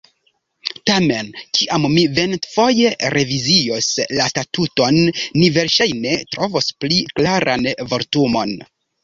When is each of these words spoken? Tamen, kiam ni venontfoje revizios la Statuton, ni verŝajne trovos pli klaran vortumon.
Tamen, 0.89 1.27
kiam 1.57 1.83
ni 1.95 2.05
venontfoje 2.19 2.93
revizios 3.15 3.91
la 4.21 4.25
Statuton, 4.33 4.99
ni 5.37 5.51
verŝajne 5.59 6.17
trovos 6.33 6.73
pli 6.81 6.99
klaran 7.21 7.71
vortumon. 7.95 8.59